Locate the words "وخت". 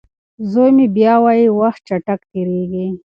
1.59-1.81